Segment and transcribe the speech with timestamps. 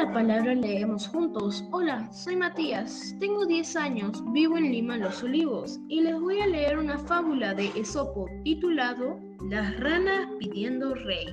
[0.00, 1.62] la palabra leemos juntos.
[1.72, 6.46] Hola, soy Matías, tengo 10 años, vivo en Lima, Los Olivos, y les voy a
[6.46, 11.26] leer una fábula de Esopo titulado Las ranas pidiendo rey.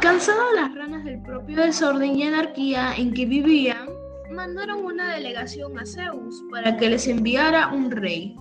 [0.00, 3.88] Cansadas las ranas del propio desorden y anarquía en que vivían,
[4.30, 8.36] mandaron una delegación a Zeus para que les enviara un rey.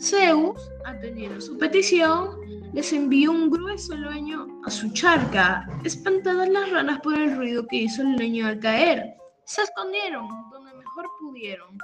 [0.00, 2.38] Zeus, atendiendo su petición,
[2.74, 5.66] les envió un grueso leño a su charca.
[5.84, 9.14] Espantadas las ranas por el ruido que hizo el leño al caer,
[9.44, 11.78] se escondieron donde mejor pudieron.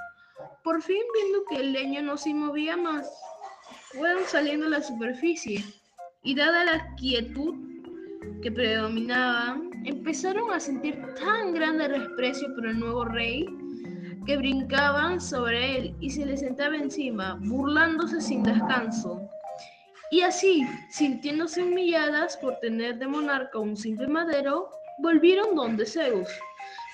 [0.63, 3.09] Por fin, viendo que el leño no se movía más,
[3.93, 5.63] fueron saliendo a la superficie
[6.21, 7.55] y dada la quietud
[8.41, 13.45] que predominaba, empezaron a sentir tan grande desprecio por el nuevo rey
[14.25, 19.29] que brincaban sobre él y se le sentaba encima, burlándose sin descanso.
[20.11, 26.29] Y así, sintiéndose humilladas por tener de monarca un simple madero, volvieron donde Zeus,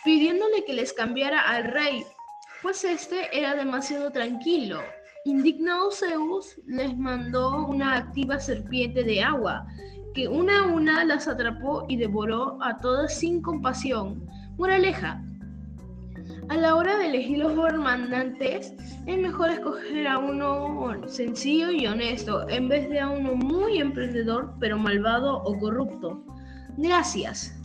[0.03, 2.03] pidiéndole que les cambiara al rey,
[2.61, 4.79] pues este era demasiado tranquilo.
[5.25, 9.67] Indignado Zeus les mandó una activa serpiente de agua,
[10.13, 14.25] que una a una las atrapó y devoró a todas sin compasión.
[14.57, 15.21] Moraleja,
[16.49, 18.73] a la hora de elegir los gobernantes,
[19.05, 24.53] es mejor escoger a uno sencillo y honesto en vez de a uno muy emprendedor
[24.59, 26.23] pero malvado o corrupto.
[26.77, 27.55] Gracias.